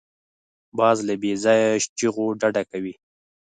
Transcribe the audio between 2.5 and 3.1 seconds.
کوي